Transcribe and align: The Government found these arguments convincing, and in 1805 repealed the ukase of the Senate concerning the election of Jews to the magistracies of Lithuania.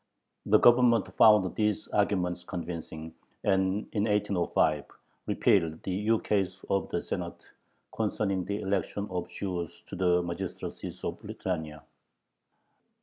The 0.47 0.57
Government 0.57 1.13
found 1.13 1.53
these 1.55 1.87
arguments 1.89 2.43
convincing, 2.43 3.13
and 3.43 3.85
in 3.91 4.05
1805 4.05 4.85
repealed 5.27 5.83
the 5.83 5.91
ukase 5.91 6.65
of 6.71 6.89
the 6.89 7.03
Senate 7.03 7.51
concerning 7.93 8.45
the 8.45 8.61
election 8.61 9.05
of 9.11 9.29
Jews 9.29 9.81
to 9.85 9.95
the 9.95 10.23
magistracies 10.23 11.03
of 11.03 11.23
Lithuania. 11.23 11.83